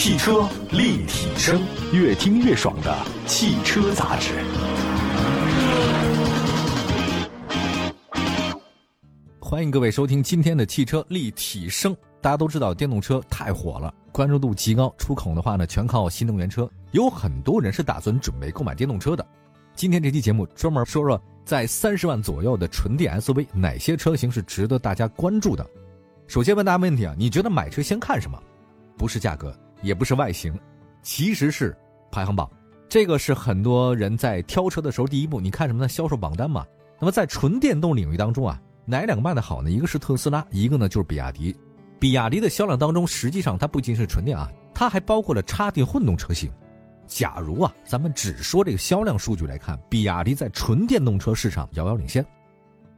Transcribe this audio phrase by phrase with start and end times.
[0.00, 1.60] 汽车立体声，
[1.92, 4.32] 越听越爽的汽车杂志。
[9.40, 11.92] 欢迎各位收听今天的汽车立体声。
[12.20, 16.70] 大家都知道电动车太火了，关注度极高，出口的话呢全靠新能源车。
[16.92, 19.26] 有很多人是打算准备购买电动车的。
[19.74, 25.68] 今天这期节目专门说说，在三十万左右的纯电 SUV，哪些车型是值得大家关注的？
[26.28, 28.40] 首先问大家问题啊，你觉得买车先看什么？
[28.96, 30.58] 不是价格，也不是外形，
[31.02, 31.76] 其实是
[32.10, 32.48] 排行榜。
[32.88, 35.88] 这个是很多人在挑车的时候第一步，你看什么呢？
[35.88, 36.64] 销售榜单嘛。
[36.98, 39.70] 那么在纯电动领域当中啊，哪两个卖的好呢？
[39.70, 41.54] 一个是特斯拉，一个呢就是比亚迪。
[41.98, 46.50] 比亚迪的销量当中，实际上它不仅是纯电啊，它还包括了插电混动车型。
[47.06, 52.24] 假如啊，咱们只说这个销量数据来看，比亚迪在纯电动车市场遥遥领先。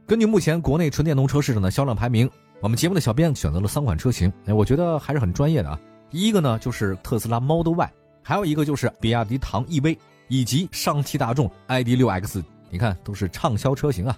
[0.07, 2.29] 根据目前国内纯电动车市场的销量排名，
[2.59, 5.79] 我们节目的小编选择了三款车型，哎，我觉得还是很专业的啊。
[6.11, 14.17] 一个呢就是特斯拉 Model Y，还有一个就是比亚迪唐 EV，以及上汽大众 ID.6X，你看都是畅销车型啊。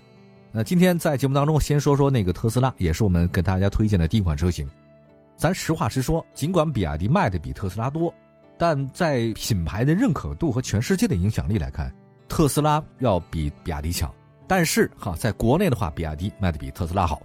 [0.51, 4.67] 那今天在节目当中先说说那个特斯拉，也是我们给大家推荐的第一款车型。
[5.35, 8.13] 咱实话实说，尽管比亚迪卖的比特斯拉多。
[8.55, 11.91] 但在品牌的认可度和全世界的影响力来看，
[12.29, 14.13] 特斯拉要比比亚迪强。
[14.47, 17.19] 但是哈，在国内的话，比亚迪卖的比特斯拉好。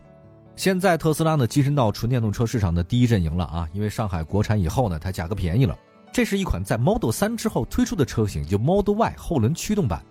[0.59, 3.69] 现在特斯拉呢跻身到纯电动车市场的第一阵营了啊！
[3.73, 5.79] 因为上海国产以后呢，它价格便宜了。
[6.13, 10.05] 这是一款在 Model 3之后推出的车型，就 Model Y 后轮驱动版。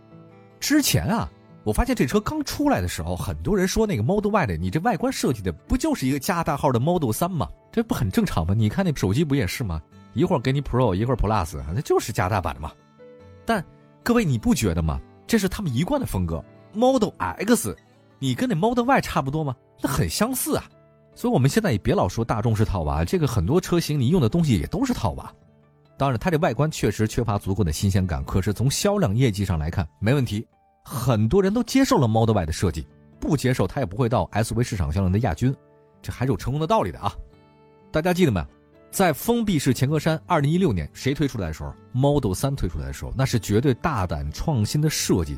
[0.57, 1.29] 之前啊，
[1.65, 7.49] 我发现这车刚出来的时候，很多人说那个 Model Y 的，你这外观设计的不就是一个加大号的 Model 3吗？
[7.69, 8.53] 这不很正常吗？
[8.53, 9.81] 你看那手机不也是吗？
[10.13, 12.71] 一会儿给你 Pro，一会儿 Plus，那就是加大版的嘛。
[13.45, 13.61] 但
[14.01, 14.97] 各位你不觉得吗？
[15.27, 16.41] 这是他们一贯的风格。
[16.73, 17.75] Model X，
[18.19, 19.55] 你跟那 Model Y 差不多吗？
[19.81, 20.63] 那很相似啊。
[21.15, 25.33] 所以我们现在也别老说大众是套娃，这个很多车型你用的东西也都是套娃。
[25.97, 30.47] 当然，它这外观确实缺乏足够的新鲜感，可是从销量业绩上来看没问题。
[30.83, 32.87] 很多人都接受了 Model Y 的设计，
[33.19, 35.55] 不接受它也不会到 SUV 市场销量的亚军，
[36.01, 37.11] 这还是有成功的道理的啊。
[37.91, 38.45] 大家记得没？
[38.91, 45.37] 在封闭式前格栅，二零一六年谁推出来的时候，Model 3推出来的时候，那是绝对大胆创新的设计，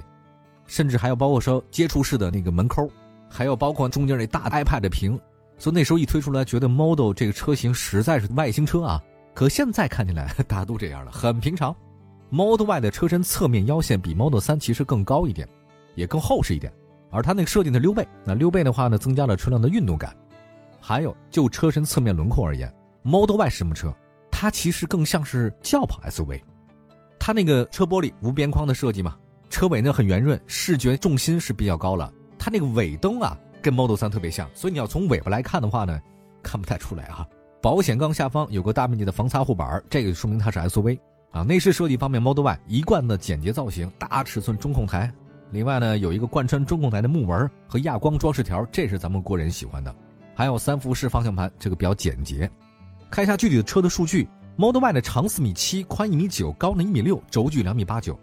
[0.70, 2.88] 甚至还有包括说接触式的那个门扣，
[3.28, 5.20] 还有包括中间那大 iPad 屏，
[5.58, 9.04] 所以那时候一推出来，觉得 Model 这个车型实在是外星车啊。
[9.34, 11.76] 可现在看起来大家都这样了，很平常。
[12.30, 15.50] Model Y 的车身侧面腰线比 Model 3其实更高一点，
[15.96, 16.72] 也更厚实一点，
[17.10, 20.16] 而它那个设计的溜背，那溜背的话呢，增加了车辆的运动感。
[20.80, 22.72] 还有就车身侧面轮廓而言。
[23.02, 23.94] Model Y 什么车？
[24.30, 26.40] 它其实更像是轿跑 SUV，
[27.20, 29.18] 它那个车玻璃无边框的设计嘛，
[29.50, 32.12] 车尾呢很圆润，视觉重心是比较高了。
[32.38, 36.00] 它那个尾灯啊，跟 Model 3特别像，所以你要从尾巴来看的话呢，
[36.42, 37.28] 看不太出来啊。
[37.62, 40.98] 保险杠下方有个大面积的防擦护板，这个说明它是 SUV
[41.32, 41.42] 啊。
[41.42, 45.12] 内饰设计方面，Model Y 一贯的简洁造型，大尺寸中控台，
[45.52, 49.94] 另外呢有一个贯穿中控台的木纹和亚光装饰条，这是咱们国人喜欢的。
[50.34, 52.50] 还有三辐式方向盘，这个比较简洁。
[53.10, 58.18] 看一下具体的车的数据，Model Y 的长四米七，宽一米九，高呢一米六，轴距两米八九，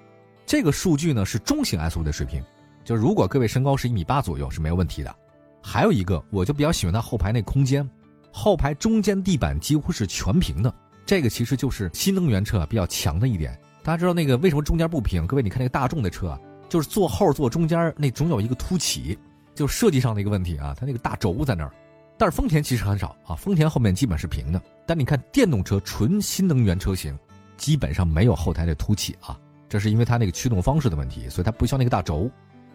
[0.47, 2.43] 这个数据呢是中型 SUV 的水平。
[2.85, 5.15] 就如果各位身高是一米八左右是没有问题的。
[5.61, 7.89] 还有一个，我就比较喜欢它后排那空间，
[8.31, 10.73] 后排中间地板几乎是全平的，
[11.05, 13.59] 这个其实就是新能源车比较强的一点。
[13.83, 15.27] 大家知道那个为什么中间不平？
[15.27, 19.19] 各位你看那个大众的车，就是坐后座中间那总有一个凸起，
[19.53, 21.73] 就是设计上的一个问题啊，它那个大轴在那儿。
[22.17, 24.63] 但是丰田其实很少啊，丰田后面基本是平的。
[24.87, 27.19] 但你看电动车纯新能源车型，
[27.57, 29.37] 基本上没有后台的凸起啊，
[29.69, 32.31] 这是因为它那个驱动方式的问题，所以它不需要那个大轴。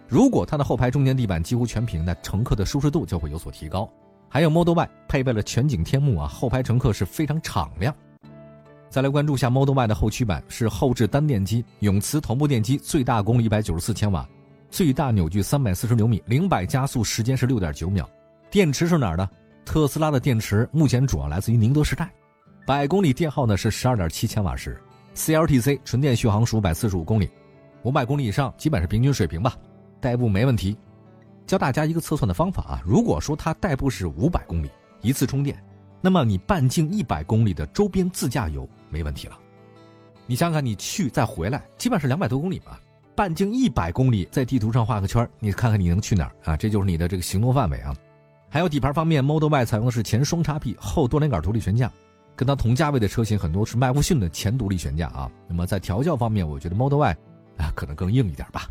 [0.07, 3.89] 如果它的后排中间地板几乎全平，那乘客的舒适度就会有所提高。
[4.27, 7.93] 还有 Model Y 配备了全景天幕啊，后排乘客是非常敞亮。
[8.89, 14.27] 再来关注一下 Model Y 的后驱版是后置单电机，永磁同步电机，最大功率一百九十四千瓦，
[14.69, 18.09] 最大扭矩三百四十牛米，零百加速时间是六点九秒。
[18.49, 19.29] 电池是哪儿的？
[19.63, 22.11] 特斯拉的电池目前主要来自于宁德时代，
[22.65, 24.81] 百公里电耗呢是十二点七千瓦时
[25.15, 27.29] ，CLTC 纯电续航是五百四十五公里，
[27.83, 29.55] 五百公里以上基本是平均水平吧，
[29.99, 30.77] 代步没问题。
[31.47, 34.69] 教大家一个测算的方法啊，如果说它代步是五百公里
[35.01, 35.61] 一次充电，
[35.99, 39.37] 那么你半径一百公里的周边自驾游没问题了。
[40.27, 42.79] 你想想，你去再回来，基本是两百多公里吧，
[43.15, 46.55] 半径一百公里，在地图上画个圈，你看看你能去哪儿啊？
[46.55, 47.93] 这就是你的这个行动范围啊。
[48.47, 51.91] 还有底盘方面，Model Y 采用的是前双叉臂后多连杆独立悬架，
[52.41, 55.29] 跟它同价位的车型很多是麦弗逊的前独立悬架啊。
[55.47, 57.15] 那么在调教方面，我觉得 Model Y
[57.57, 58.67] 啊可能更硬一点吧。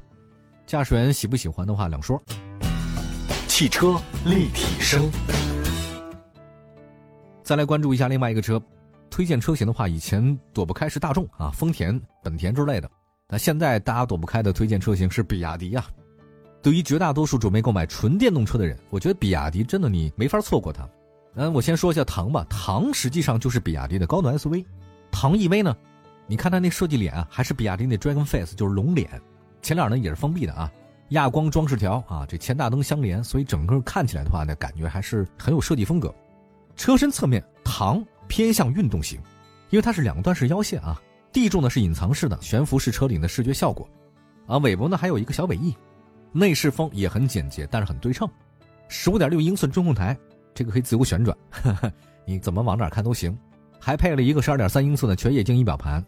[0.67, 2.20] 驾驶员喜不喜欢的话两说。
[3.46, 3.94] 汽车
[4.25, 5.08] 立体声。
[7.44, 8.61] 再来关注一下另外一个车，
[9.08, 12.90] 推荐车型的话，以前躲不开是大众啊、丰田、本田之类的。
[13.28, 15.87] 那现在大家躲不开的推荐车型是比亚迪呀。
[16.61, 20.88] 对于绝大多数准备购买纯电动车的人，我觉得比亚迪真的你没法错过它。
[21.35, 24.65] 嗯，我先说一下唐吧，唐实际上就是比亚迪的高端 SUV。
[25.11, 25.77] 唐 EV 呢，
[26.27, 29.09] 你看它那设计脸啊，还是比亚迪那 Dragon Face，就是龙脸，
[29.62, 30.71] 前脸呢也是封闭的啊，
[31.11, 36.12] 亚光装饰条啊，这前大灯相连，所以整个看起来的话呢，感觉还是很有设计风格。
[36.77, 39.21] 车身侧面，唐偏向运动型，
[39.71, 41.00] 因为它是两段式腰线啊，
[41.32, 43.88] 地柱呢是隐藏式的悬浮式车顶的视觉效果，
[44.47, 45.77] 啊，尾部呢还有一个小尾翼，
[46.32, 48.29] 内饰风也很简洁，但是很对称，
[48.88, 50.17] 十五点六英寸中控台，
[50.60, 51.34] 这个可以自由旋转，
[52.26, 53.34] 你怎么往哪看都行，
[53.78, 56.04] 还配了一个十二点三英寸的全液晶仪表盘，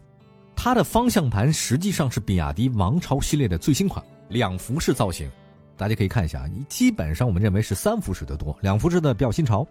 [0.55, 5.27] 它的方向盘实际上是比亚迪王朝系列的最新款，两幅式造型，
[5.75, 9.67] 大家可以看一下啊，你基本上我们认为是三幅式的多，两幅式的比较新潮。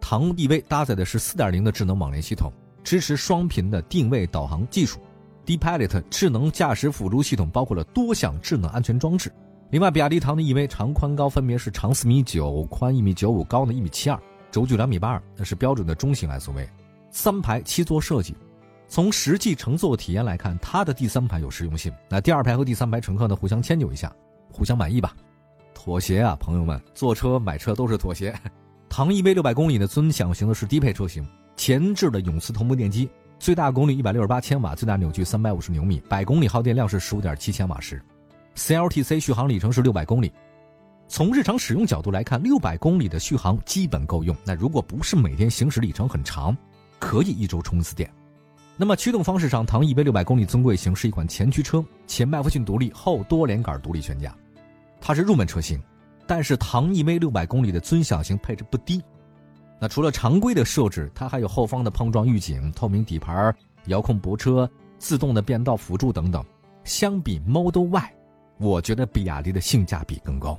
[0.00, 2.50] 唐 EV 搭载的是4.0的智能网联系统，
[2.82, 4.98] 支持双频的定位导航技术
[5.44, 9.30] ，D-Pilot 智能驾驶辅助系统包括了多项智能安全装置。
[9.70, 14.16] 另外，比亚迪唐的 EV 长宽高分别是长四米九，宽一米九五，高呢一米七二，
[14.50, 16.64] 轴距两米八二，那是标准的中型 SUV。
[17.10, 18.36] 三排七座设计，
[18.86, 21.92] 从实际乘坐体验来看，它的第三排有实用性。
[22.08, 24.14] 那第二排和第三排乘客呢，互相迁就一下，
[24.52, 25.16] 互相满意吧。
[25.74, 28.32] 妥协啊，朋友们，坐车买车都是妥协。
[28.88, 31.26] 唐 EV 六百公里的尊享型的是低配车型，
[31.56, 33.10] 前置的永磁同步电机，
[33.40, 38.00] 最大功率一百六十八千瓦，最大扭矩三百五十牛米，百公里耗电量是十五点七千瓦时
[38.56, 40.32] ，CLTC 续航里程是六百公里。
[41.08, 44.36] 从日常使用角度来看，六百公里的续航基本够用。
[44.44, 46.56] 那如果不是每天行驶里程很长，
[46.98, 48.10] 可以一周充一次电。
[48.76, 54.36] 那么驱动方式上，唐 EV 六百公里尊贵型是一款前驱车，前麦弗逊独立，后多连杆独立悬架，
[55.00, 55.80] 它是入门车型。
[56.26, 59.00] 但是唐 EV 六百公里的尊享型配置不低，
[59.78, 63.54] 那除了常规的设置，它还有后方的碰撞预警、透明底盘、
[63.86, 64.68] 遥控泊车、
[64.98, 66.44] 自动的变道辅助等等。
[66.82, 68.12] 相比 Model Y，
[68.58, 70.58] 我觉得比亚迪的性价比更高。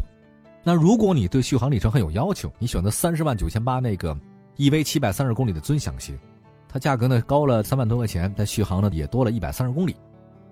[0.63, 4.17] 那如果你对续航里程很有要求，你选择三十万九千八那个
[4.57, 6.17] EV 七百三十公里的尊享型，
[6.67, 9.95] 它价格呢高了三万多块钱，但续航呢也多了一百三十公里。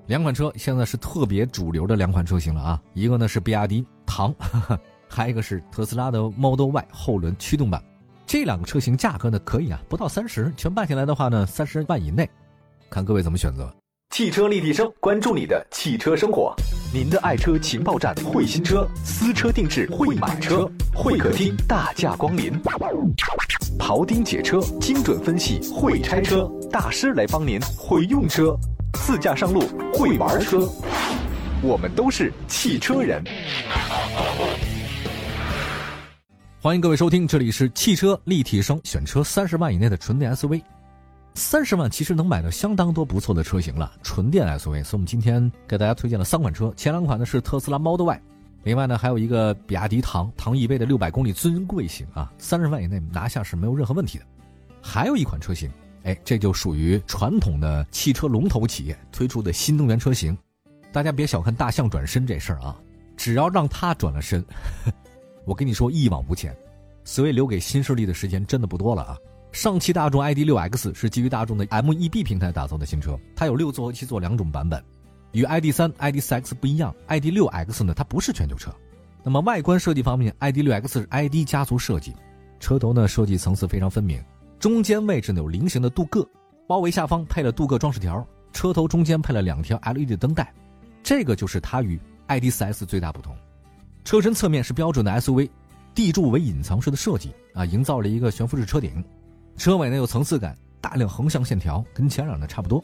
[0.07, 4.33] 两款车现在是特别主流的两款车型了啊，一个呢是比亚迪唐。
[5.09, 7.83] 还有一个是特斯拉的 Model Y 后轮驱动版，
[8.25, 12.29] 这两个车型价格呢可以啊，不到三十，全办下来的话呢，三十万以内，
[12.89, 13.73] 看各位怎么选择。
[14.15, 16.55] 汽车立体声，关注你的汽车生活，
[16.93, 22.49] 您的爱车情报站，会新车，私车定制，会买车，会客厅大驾光临，
[23.77, 28.57] 庖丁解车，精准分析，会拆车大师来帮您会用车，
[28.93, 29.63] 自驾上路
[29.93, 30.65] 会玩车，
[31.61, 33.21] 我们都是汽车人。
[36.61, 40.61] 欢迎各位收听，这里是汽车立体声，选车三十万以内的纯电 SUV。
[41.37, 44.59] 三十万其实能买到相当多不错的车型了，纯电 SUV。
[44.59, 48.21] 所以我们今天给大家推荐了三款车，前两款呢是特斯拉 Model Y，
[48.63, 54.25] 另外呢还有一个比亚迪唐唐 EV 的六百公里尊贵型啊，三十万以内拿下是没有任何问题的。
[54.81, 55.69] 还有一款车型，
[56.03, 60.37] 哎，这就属于传统的汽车龙头企业推出的新能源车型。
[60.93, 62.79] 大家别小看大象转身这事儿啊，
[63.17, 64.43] 只要让它转了身。
[65.43, 66.55] 我跟你说，一往无前，
[67.03, 69.17] 所以留给新势力的时间真的不多了啊！
[69.55, 74.83] 上汽大众 ID.6X 是基于大众的 MEB 平台打造的新车，它有六座和七座两种版本，
[75.31, 78.69] 与 ID.3、ID.4X 不一样，ID.6X 呢它不是全球车。
[79.23, 82.13] 那么外观设计方面，ID.6X 是 ID 家族设计，
[82.59, 84.21] 车头呢设计层次非常分明，
[84.59, 86.27] 中间位置呢有菱形的镀铬，
[86.67, 90.53] 包围下方配了镀铬装饰条，车头中间配了两条 LED 灯带，
[91.01, 91.97] 这个就是它与
[92.27, 93.33] ID.4X 最大不同。
[94.03, 95.49] 车身侧面是标准的 SUV，
[95.93, 99.01] 地柱为隐藏式的设计啊，营造了一个悬浮式车顶。
[99.57, 102.83] 车尾呢有层次感，大量横向线条，跟前脸的差不多。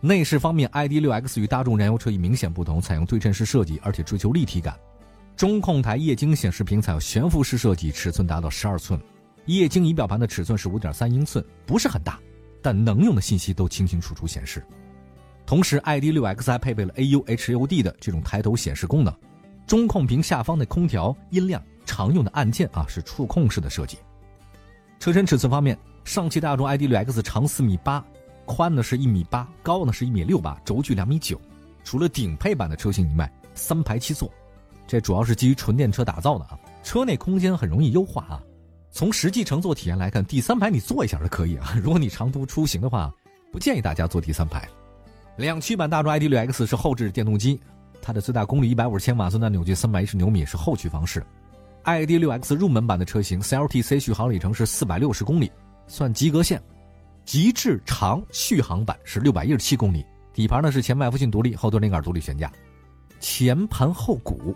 [0.00, 4.76] 内饰方面，ID.6X 与大众燃油车已明显不同，采用对称式设计，而且追求立体感。
[5.36, 9.00] 中控台液晶显示屏采用悬浮式设计，尺寸达到十二寸。
[9.46, 12.18] 液晶仪表盘的尺寸是五点三英寸，不是很大，
[12.60, 14.64] 但能用的信息都清清楚楚显示。
[15.46, 19.14] 同时，ID.6X 还配备了 AUHUD 的这种抬头显示功能。
[19.66, 23.98] 中控屏下方的空调、音量常用的按键啊，是触控式的设计。
[25.02, 28.04] 车身尺寸方面，上汽大众 ID.6X 长四米八，
[28.44, 31.40] 宽呢是一米八，高呢是一米六八，轴距两米九。
[31.82, 34.32] 除了顶配版的车型以外，三排七座，
[34.86, 36.56] 这主要是基于纯电车打造的啊。
[36.84, 38.40] 车内空间很容易优化啊。
[38.92, 41.74] 从实际乘坐体验来看，第三排你坐一下是可以啊。
[41.82, 43.12] 如果你长途出行的话，
[43.50, 44.68] 不建议大家坐第三排。
[45.34, 47.60] 两驱版大众 ID.6X 是后置电动机。
[48.00, 51.26] 它的最大功率一百五十千瓦，最大扭矩三百一十牛米，是后驱方式。
[51.84, 55.50] ID.6X 入门版的车型，CLTC 续航里程是四百六十公里，
[55.86, 56.62] 算及格线。
[57.24, 62.50] 极致长续航版是六百一十七公里，底盘呢是前麦弗逊独立，后多连杆独立悬架，
[63.20, 64.54] 前盘后鼓。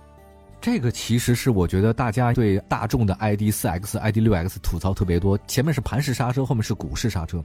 [0.61, 7.45] 这个其实是我觉得大家对大众的 ID 四 X、ID 六 X 吐槽特别多，前面是盘式刹车，后面是鼓式刹车。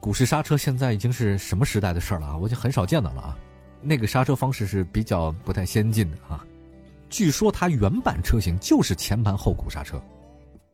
[0.00, 2.36] 鼓式刹车现在已经是什么时代的事儿了啊？
[2.36, 3.36] 我已经很少见到了啊。
[3.82, 6.42] 那个刹车方式是比较不太先进的啊。
[7.08, 10.02] 据说它原版车型就是前盘后鼓刹车。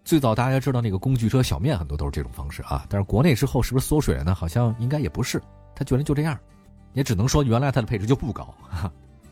[0.03, 4.35] 最早大家知道那个工具车小面很多都是这种方式啊，但是国内之后是不是缩水了呢？
[4.35, 5.41] 好像应该也不是，
[5.75, 6.39] 它居然就这样，
[6.95, 8.55] 也只能说原来它的配置就不高。
[8.69, 8.91] 哈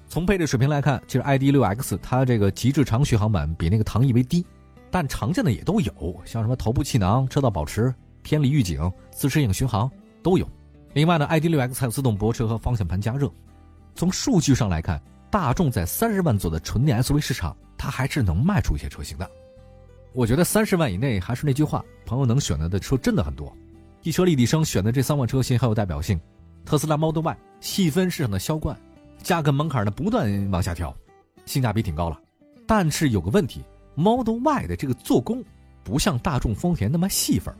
[0.09, 4.45] 从配置水平来看，其实 ID 六 X 它这个极致长续航版比那个唐 EV 低，
[4.90, 9.90] 但常见的也都有，像什么头部气囊、车道保持、偏离预警、自适应巡航
[10.23, 10.49] 都有。
[10.95, 13.31] 另外呢，ID 六 X 还有自动泊车和方向盘加热。
[13.95, 19.30] 从数据上来看，大众在三十万左右的纯电 SUV 市场，它还是能卖出一些车型的。
[20.12, 23.54] 我觉得三十万以内还是那句话，朋友能选择的车真的很多。
[24.02, 26.18] 汽车立体声选的这三款车型很有代表性，
[26.64, 28.78] 特斯拉 Model Y 细分市场的销冠。
[29.23, 30.97] 价格门槛呢不断往下调，
[31.44, 32.18] 性价比挺高了，
[32.66, 33.62] 但是有个问题
[33.97, 35.44] ，Model Y 的这个做工
[35.82, 37.52] 不像大众、丰田那么细粉，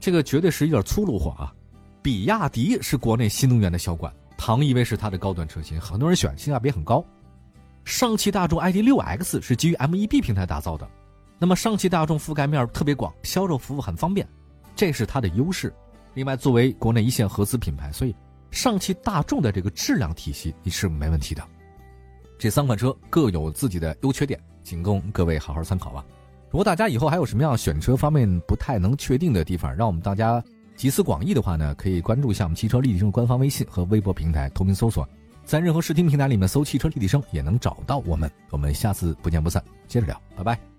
[0.00, 1.52] 这个绝对是有点粗鲁货啊。
[2.00, 7.04] 比亚迪是国内新能源的销冠，唐 EV 是它的高端车型，很多人选，性价比很高。
[7.84, 10.88] 上汽大众 ID.6X 是基于 MEB 平台打造的，
[11.38, 14.26] 那么上汽大众覆盖面特别广，销售服务很方便，
[14.74, 15.72] 这是它的优势。
[16.14, 18.14] 另外，作为国内一线合资品牌，所以。
[18.50, 21.42] 上汽大众的这个质量体系你是没问题的，
[22.38, 26.04] 这三款车各有自己的优缺点，仅供各位好好参考吧。
[26.52, 30.40] 如果大家以后还有什么样选车方面不太能确定的地方，让我们大家
[30.76, 35.08] 集思广益的话呢，可以关注一下我们汽车立体声官方微信和微博平台，同名搜索，
[35.44, 38.30] 在任何视听平台里面搜“汽车立体声”也能找到我们。
[38.50, 40.73] 我们下次不见不散，接着聊，拜拜。